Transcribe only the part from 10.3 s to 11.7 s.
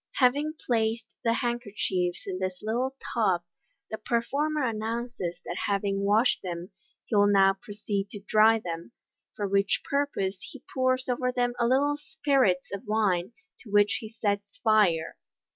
he pours over them a